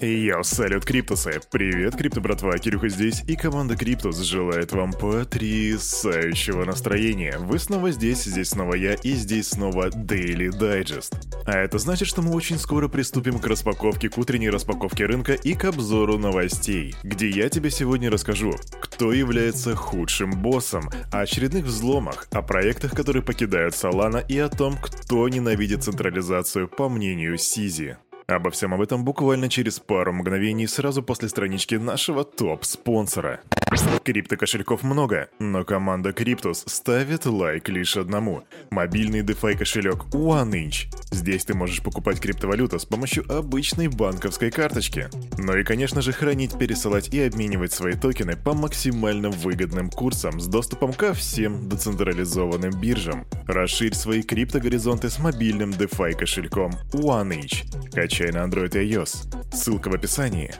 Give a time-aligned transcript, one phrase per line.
[0.00, 1.40] Йоу, салют, Криптусы!
[1.50, 7.38] Привет, Крипто братва, Кирюха здесь, и команда Криптус желает вам потрясающего настроения.
[7.38, 11.14] Вы снова здесь, здесь снова я, и здесь снова Daily Digest.
[11.46, 15.54] А это значит, что мы очень скоро приступим к распаковке, к утренней распаковке рынка и
[15.54, 22.28] к обзору новостей, где я тебе сегодня расскажу, кто является худшим боссом, о очередных взломах,
[22.32, 27.96] о проектах, которые покидают Solana и о том, кто ненавидит централизацию по мнению CZ.
[28.28, 33.40] Обо всем об этом буквально через пару мгновений сразу после странички нашего топ-спонсора.
[34.04, 38.42] Крипто-кошельков много, но команда Криптус ставит лайк лишь одному.
[38.70, 40.88] Мобильный DeFi кошелек OneInch.
[41.10, 45.08] Здесь ты можешь покупать криптовалюту с помощью обычной банковской карточки.
[45.38, 50.46] Ну и, конечно же, хранить, пересылать и обменивать свои токены по максимально выгодным курсам с
[50.46, 53.26] доступом ко всем децентрализованным биржам.
[53.46, 57.90] Расширь свои криптогоризонты с мобильным DeFi кошельком OneInch.
[57.92, 59.35] Качай на Android и iOS.
[59.56, 60.54] Ссылка в описании.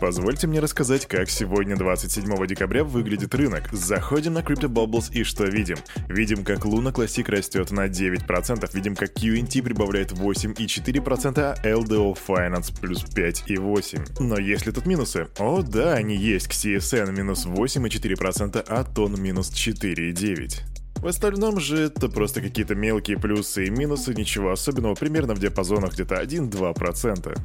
[0.00, 3.70] Позвольте мне рассказать, как сегодня, 27 декабря, выглядит рынок.
[3.70, 5.76] Заходим на Crypto Bubbles и что видим?
[6.08, 12.72] Видим, как Luna Classic растет на 9%, видим, как QNT прибавляет 8,4%, а LDO Finance
[12.80, 14.22] плюс 5,8%.
[14.22, 15.28] Но есть ли тут минусы?
[15.38, 16.48] О, да, они есть.
[16.48, 20.62] К CSN минус 8,4%, а тон минус 4,9%.
[20.96, 25.94] В остальном же это просто какие-то мелкие плюсы и минусы, ничего особенного, примерно в диапазонах
[25.94, 27.38] где-то 1-2%.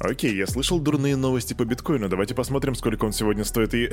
[0.00, 3.90] Окей, я слышал дурные новости по биткоину, давайте посмотрим, сколько он сегодня стоит и...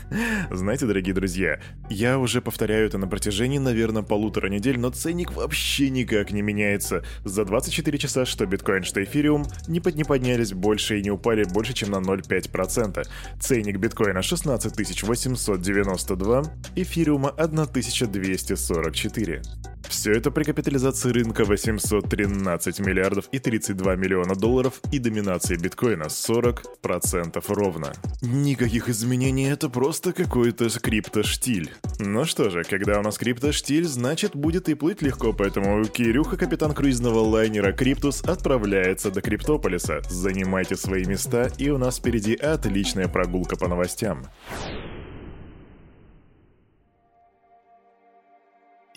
[0.50, 5.90] Знаете, дорогие друзья, я уже повторяю это на протяжении, наверное, полутора недель, но ценник вообще
[5.90, 7.02] никак не меняется.
[7.24, 11.44] За 24 часа что биткоин, что эфириум не, под, не поднялись больше и не упали
[11.44, 13.04] больше, чем на 0,5%.
[13.40, 16.42] Ценник биткоина 16 892,
[16.76, 19.42] эфириума 1244.
[19.88, 27.42] Все это при капитализации рынка 813 миллиардов и 32 миллиона долларов и доминации биткоина 40%
[27.48, 27.92] ровно.
[28.22, 31.70] Никаких изменений, это просто какой-то криптоштиль.
[31.98, 36.74] Ну что же, когда у нас криптоштиль, значит будет и плыть легко, поэтому Кирюха, капитан
[36.74, 40.00] круизного лайнера Криптус, отправляется до Криптополиса.
[40.08, 44.26] Занимайте свои места, и у нас впереди отличная прогулка по новостям.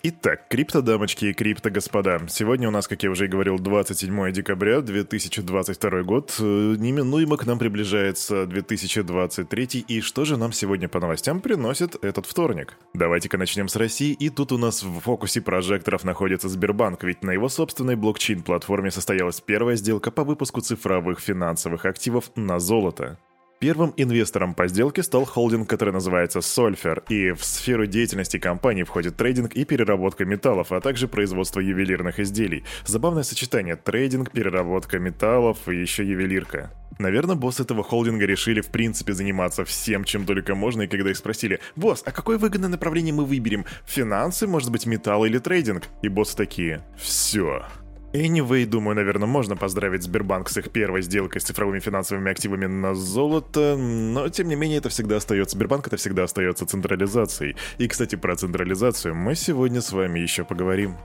[0.04, 2.22] Итак, крипто-дамочки и крипто-господа.
[2.28, 6.34] Сегодня у нас, как я уже и говорил, 27 декабря 2022 год.
[6.40, 9.84] Э, неминуемо к нам приближается 2023.
[9.86, 12.74] И что же нам сегодня по новостям приносит этот вторник?
[12.94, 14.12] Давайте-ка начнем с России.
[14.12, 19.40] И тут у нас в фокусе прожекторов находится Сбербанк, ведь на его собственной блокчейн-платформе состоялась
[19.40, 23.18] первая сделка по выпуску цифровых финансовых активов на золото.
[23.62, 29.16] Первым инвестором по сделке стал холдинг, который называется Solfer, и в сферу деятельности компании входит
[29.16, 32.64] трейдинг и переработка металлов, а также производство ювелирных изделий.
[32.84, 36.72] Забавное сочетание– трейдинг, переработка металлов и еще ювелирка.
[36.98, 41.16] Наверное, босс этого холдинга решили в принципе заниматься всем, чем только можно, и когда их
[41.16, 43.64] спросили, «Босс, а какое выгодное направление мы выберем?
[43.86, 47.64] Финансы, может быть, металл или трейдинг?» И боссы такие, «Все,
[48.12, 52.94] Anyway, думаю, наверное, можно поздравить Сбербанк с их первой сделкой с цифровыми финансовыми активами на
[52.94, 57.56] золото, но тем не менее это всегда остается, Сбербанк это всегда остается централизацией.
[57.78, 60.96] И, кстати, про централизацию мы сегодня с вами еще поговорим.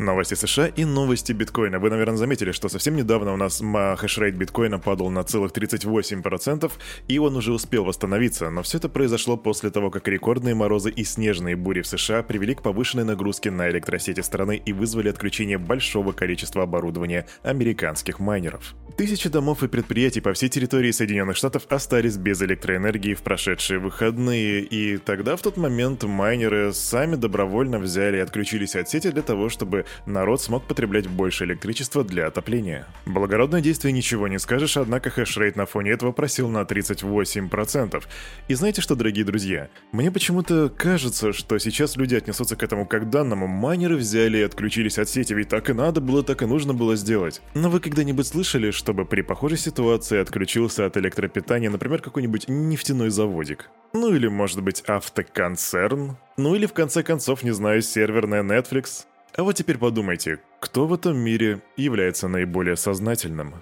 [0.00, 1.78] Новости США и новости биткоина.
[1.78, 6.72] Вы, наверное, заметили, что совсем недавно у нас хешрейт биткоина падал на целых 38%,
[7.06, 11.04] и он уже успел восстановиться, но все это произошло после того, как рекордные морозы и
[11.04, 16.12] снежные бури в США привели к повышенной нагрузке на электросети страны и вызвали отключение большого
[16.12, 18.74] количества оборудования американских майнеров.
[18.96, 24.62] Тысячи домов и предприятий по всей территории Соединенных Штатов остались без электроэнергии в прошедшие выходные,
[24.62, 29.50] и тогда в тот момент майнеры сами добровольно взяли и отключились от сети для того,
[29.50, 32.86] чтобы народ смог потреблять больше электричества для отопления.
[33.06, 38.02] Благородное действие ничего не скажешь, однако хешрейт на фоне этого просил на 38%.
[38.48, 39.68] И знаете что, дорогие друзья?
[39.92, 43.46] Мне почему-то кажется, что сейчас люди отнесутся к этому как данному.
[43.46, 46.96] Майнеры взяли и отключились от сети, ведь так и надо было, так и нужно было
[46.96, 47.40] сделать.
[47.54, 53.70] Но вы когда-нибудь слышали, чтобы при похожей ситуации отключился от электропитания, например, какой-нибудь нефтяной заводик?
[53.92, 56.16] Ну или, может быть, автоконцерн?
[56.36, 59.06] Ну или, в конце концов, не знаю, серверная Netflix?
[59.36, 63.54] А вот теперь подумайте, кто в этом мире является наиболее сознательным?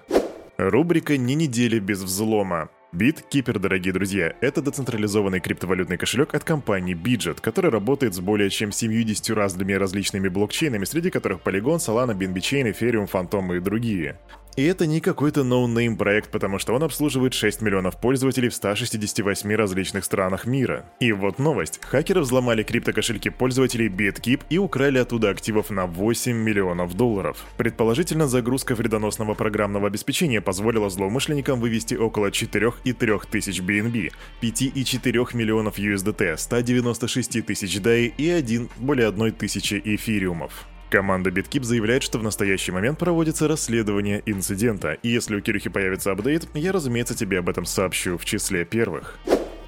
[0.57, 2.71] Рубрика «Ни недели без взлома».
[2.95, 8.73] BitKeep, дорогие друзья, это децентрализованный криптовалютный кошелек от компании Bitget, который работает с более чем
[8.73, 14.19] 70 разными различными блокчейнами, среди которых Polygon, Solana, BNB Chain, Ethereum, Phantom и другие.
[14.59, 19.55] И это не какой-то ноунейм проект, потому что он обслуживает 6 миллионов пользователей в 168
[19.55, 20.85] различных странах мира.
[20.99, 21.79] И вот новость.
[21.81, 27.47] Хакеры взломали криптокошельки пользователей BitKeep и украли оттуда активов на 8 миллионов долларов.
[27.57, 34.11] Предположительно, загрузка вредоносного программного обеспечения позволила злоумышленникам вывести около 4,3 тысяч BNB,
[34.43, 40.67] 5,4 миллионов USDT, 196 тысяч DAI и 1, более 1 тысячи эфириумов.
[40.91, 46.13] Команда BitKeep заявляет, что в настоящий момент проводится расследование инцидента, и если у Кирюхи появится
[46.13, 49.19] апдейт, я, разумеется, тебе об этом сообщу в числе первых.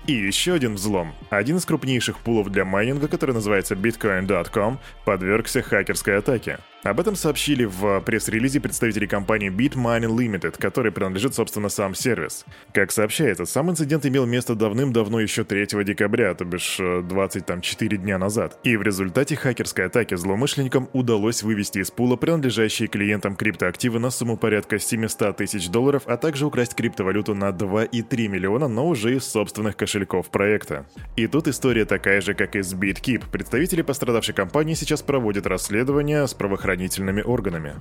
[0.06, 1.14] И еще один взлом.
[1.28, 6.58] Один из крупнейших пулов для майнинга, который называется Bitcoin.com, подвергся хакерской атаке.
[6.82, 12.47] Об этом сообщили в пресс-релизе представители компании Bitmining Limited, которой принадлежит, собственно, сам сервис.
[12.73, 18.59] Как сообщается, сам инцидент имел место давным-давно еще 3 декабря, то бишь 24 дня назад.
[18.65, 24.38] И в результате хакерской атаки злоумышленникам удалось вывести из пула принадлежащие клиентам криптоактивы на сумму
[24.38, 29.77] порядка 700 тысяч долларов, а также украсть криптовалюту на 2,3 миллиона, но уже из собственных
[29.77, 30.87] кошельков проекта.
[31.17, 33.25] И тут история такая же, как и с BitKeep.
[33.31, 37.75] Представители пострадавшей компании сейчас проводят расследование с правоохранительными правоохранительными органами.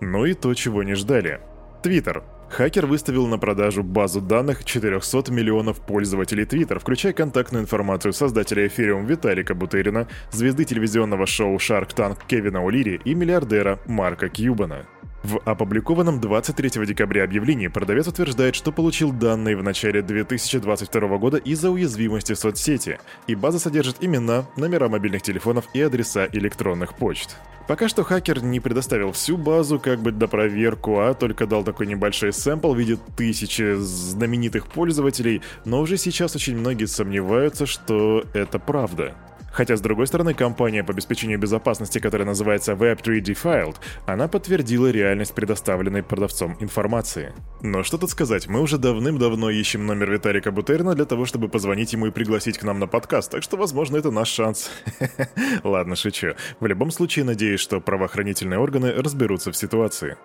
[0.00, 1.40] Ну и то, чего не ждали.
[1.82, 2.22] Твиттер.
[2.48, 9.04] Хакер выставил на продажу базу данных 400 миллионов пользователей Twitter, включая контактную информацию создателя Ethereum
[9.04, 14.86] Виталика Бутерина, звезды телевизионного шоу Shark Tank Кевина О'Лири и миллиардера Марка Кьюбана.
[15.26, 21.72] В опубликованном 23 декабря объявлении продавец утверждает, что получил данные в начале 2022 года из-за
[21.72, 27.38] уязвимости соцсети, и база содержит имена, номера мобильных телефонов и адреса электронных почт.
[27.66, 31.88] Пока что хакер не предоставил всю базу как бы до проверку, а только дал такой
[31.88, 38.60] небольшой сэмпл в виде тысячи знаменитых пользователей, но уже сейчас очень многие сомневаются, что это
[38.60, 39.16] правда.
[39.56, 45.32] Хотя, с другой стороны, компания по обеспечению безопасности, которая называется Web3 Defiled, она подтвердила реальность
[45.34, 47.32] предоставленной продавцом информации.
[47.62, 51.94] Но что тут сказать, мы уже давным-давно ищем номер Виталика Бутерина для того, чтобы позвонить
[51.94, 54.70] ему и пригласить к нам на подкаст, так что, возможно, это наш шанс.
[55.64, 56.34] Ладно, шучу.
[56.60, 60.18] В любом случае, надеюсь, что правоохранительные органы разберутся в ситуации.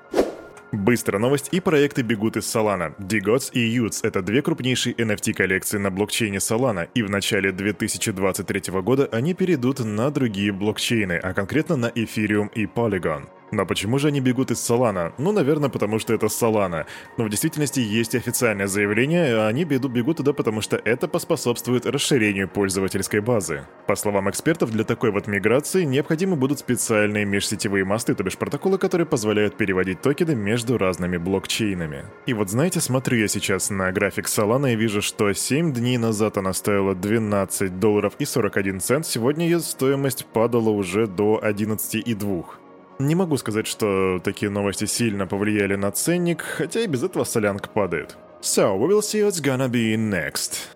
[0.71, 2.93] Быстрая новость и проекты бегут из Solana.
[2.97, 9.09] Digots и Utes— это две крупнейшие NFT-коллекции на блокчейне Solana, и в начале 2023 года
[9.11, 13.23] они перейдут на другие блокчейны, а конкретно на Ethereum и Polygon.
[13.51, 15.13] Но почему же они бегут из Solana?
[15.17, 16.85] Ну, наверное, потому что это Solana.
[17.17, 22.47] Но в действительности есть официальное заявление, а они бегут, туда, потому что это поспособствует расширению
[22.47, 23.65] пользовательской базы.
[23.87, 28.77] По словам экспертов, для такой вот миграции необходимы будут специальные межсетевые мосты, то бишь протоколы,
[28.77, 32.05] которые позволяют переводить токены между разными блокчейнами.
[32.25, 36.37] И вот знаете, смотрю я сейчас на график Solana и вижу, что 7 дней назад
[36.37, 42.60] она стоила 12 долларов и 41 цент, сегодня ее стоимость падала уже до 11,2.
[43.01, 47.67] Не могу сказать, что такие новости сильно повлияли на ценник, хотя и без этого солянка
[47.67, 48.15] падает.
[48.41, 50.69] So, we will see what's gonna be next.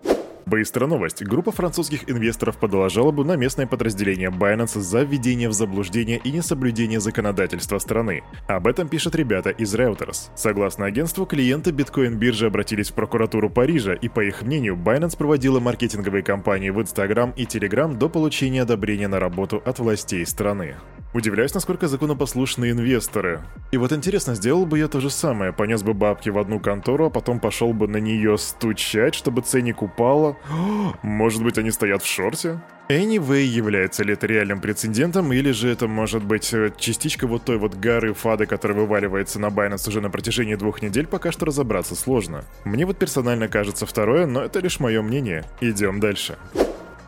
[0.44, 1.24] Быстрая новость.
[1.24, 7.00] Группа французских инвесторов подала жалобу на местное подразделение Binance за введение в заблуждение и несоблюдение
[7.00, 8.22] законодательства страны.
[8.46, 10.30] Об этом пишут ребята из Reuters.
[10.34, 16.22] Согласно агентству, клиенты биткоин-биржи обратились в прокуратуру Парижа, и по их мнению, Binance проводила маркетинговые
[16.22, 20.76] кампании в Instagram и Telegram до получения одобрения на работу от властей страны.
[21.16, 23.40] Удивляюсь, насколько законопослушные инвесторы.
[23.70, 27.06] И вот интересно, сделал бы я то же самое, понес бы бабки в одну контору,
[27.06, 30.36] а потом пошел бы на нее стучать, чтобы ценник упал.
[31.02, 32.60] Может быть, они стоят в шорте?
[32.90, 37.56] Anyway, является ли это реальным прецедентом, или же это может быть э, частичка вот той
[37.56, 41.96] вот горы фады, которая вываливается на Binance уже на протяжении двух недель, пока что разобраться
[41.96, 42.44] сложно.
[42.64, 45.44] Мне вот персонально кажется второе, но это лишь мое мнение.
[45.60, 46.36] Идем дальше.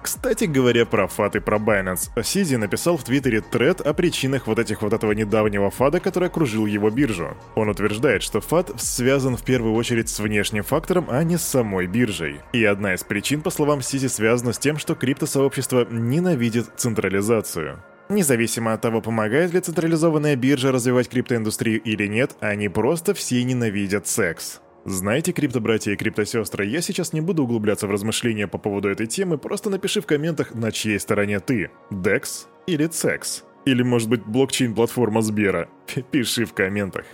[0.03, 4.59] Кстати говоря про фат и про Binance, Сизи написал в Твиттере тред о причинах вот
[4.59, 7.37] этих вот этого недавнего фада, который окружил его биржу.
[7.57, 11.87] Он утверждает, что фад связан в первую очередь с внешним фактором, а не с самой
[11.87, 12.41] биржей.
[12.53, 17.83] И одна из причин, по словам Сизи, связана с тем, что криптосообщество ненавидит централизацию.
[18.09, 24.07] Независимо от того, помогает ли централизованная биржа развивать криптоиндустрию или нет, они просто все ненавидят
[24.07, 24.61] секс.
[24.89, 29.37] Знаете, криптобратья и криптосестры, я сейчас не буду углубляться в размышления по поводу этой темы,
[29.37, 31.71] просто напиши в комментах, на чьей стороне ты.
[31.91, 33.43] DEX или CEX?
[33.67, 35.69] Или, может быть, блокчейн-платформа Сбера?
[36.11, 37.05] Пиши в комментах.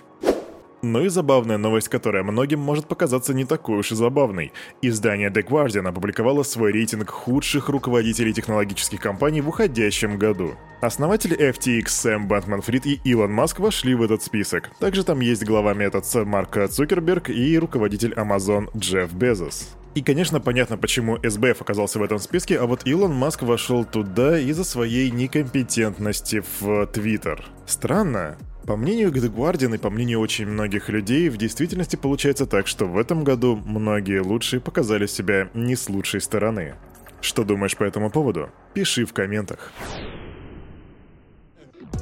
[0.85, 4.53] Ну и забавная новость, которая многим может показаться не такой уж и забавной.
[4.83, 10.57] Издание The Guardian опубликовало свой рейтинг худших руководителей технологических компаний в уходящем году.
[10.83, 14.71] Основатели FTX Сэм Бэнкман-Фрид и Илон Маск вошли в этот список.
[14.79, 19.71] Также там есть глава Meta Марк Цукерберг и руководитель Amazon Джефф Безос.
[19.95, 24.39] И, конечно, понятно, почему СБФ оказался в этом списке, а вот Илон Маск вошел туда
[24.39, 27.47] из-за своей некомпетентности в Твиттер.
[27.65, 32.67] Странно, По мнению The Guardian и по мнению очень многих людей, в действительности получается так,
[32.67, 36.75] что в этом году многие лучшие показали себя не с лучшей стороны.
[37.21, 38.49] Что думаешь по этому поводу?
[38.73, 39.71] Пиши в комментах.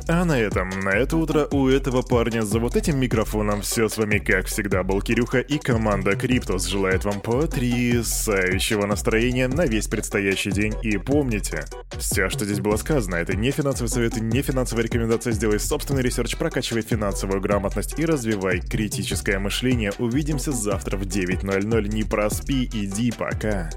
[0.09, 3.97] А на этом, на это утро у этого парня за вот этим микрофоном все с
[3.97, 10.51] вами, как всегда, был Кирюха и команда Криптус желает вам потрясающего настроения на весь предстоящий
[10.51, 10.75] день.
[10.83, 11.65] И помните,
[11.99, 15.33] все, что здесь было сказано, это не финансовый совет не финансовая рекомендация.
[15.33, 19.93] Сделай собственный ресерч, прокачивай финансовую грамотность и развивай критическое мышление.
[19.99, 21.89] Увидимся завтра в 9.00.
[21.89, 23.71] Не проспи, иди пока.